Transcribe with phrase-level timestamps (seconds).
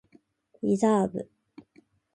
[0.63, 1.29] リザーブ